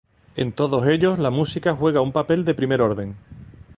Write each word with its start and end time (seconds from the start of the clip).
En 0.35 0.51
todos 0.51 0.87
ellos 0.87 1.19
la 1.19 1.29
música 1.29 1.75
juega 1.75 2.01
un 2.01 2.11
papel 2.11 2.43
de 2.43 2.55
primer 2.55 2.81
orden. 2.81 3.17